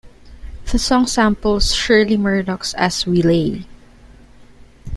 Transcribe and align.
The 0.71 0.79
song 0.79 1.05
samples 1.05 1.75
Shirley 1.75 2.17
Murdock's 2.17 2.73
"As 2.73 3.05
We 3.05 3.21
Lay". 3.21 3.67